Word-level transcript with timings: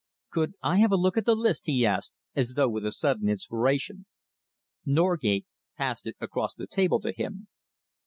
"Could 0.31 0.53
I 0.63 0.79
have 0.79 0.91
a 0.91 0.95
look 0.95 1.15
at 1.15 1.25
the 1.27 1.35
list?" 1.35 1.67
he 1.67 1.85
asked, 1.85 2.15
as 2.35 2.53
though 2.55 2.67
with 2.69 2.87
a 2.87 2.91
sudden 2.91 3.29
inspiration. 3.29 4.07
Norgate 4.83 5.45
passed 5.77 6.07
it 6.07 6.15
across 6.19 6.55
the 6.55 6.65
table 6.65 6.99
to 7.01 7.11
him. 7.13 7.49